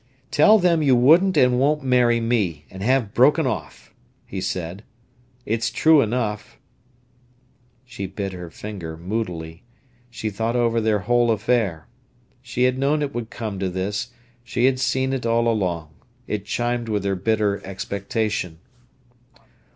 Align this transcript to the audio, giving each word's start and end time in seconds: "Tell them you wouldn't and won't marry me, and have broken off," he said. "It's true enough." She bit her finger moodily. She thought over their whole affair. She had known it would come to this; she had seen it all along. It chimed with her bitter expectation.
"Tell 0.31 0.57
them 0.57 0.81
you 0.81 0.95
wouldn't 0.95 1.37
and 1.37 1.59
won't 1.59 1.83
marry 1.83 2.19
me, 2.19 2.65
and 2.71 2.81
have 2.81 3.13
broken 3.13 3.45
off," 3.45 3.93
he 4.25 4.41
said. 4.41 4.83
"It's 5.45 5.69
true 5.69 6.01
enough." 6.01 6.57
She 7.85 8.07
bit 8.07 8.33
her 8.33 8.49
finger 8.49 8.97
moodily. 8.97 9.61
She 10.09 10.31
thought 10.31 10.55
over 10.55 10.81
their 10.81 11.01
whole 11.01 11.29
affair. 11.29 11.85
She 12.41 12.63
had 12.63 12.79
known 12.79 13.03
it 13.03 13.13
would 13.13 13.29
come 13.29 13.59
to 13.59 13.69
this; 13.69 14.09
she 14.43 14.65
had 14.65 14.79
seen 14.79 15.13
it 15.13 15.27
all 15.27 15.47
along. 15.47 15.93
It 16.25 16.45
chimed 16.45 16.89
with 16.89 17.03
her 17.03 17.13
bitter 17.15 17.61
expectation. 17.63 18.57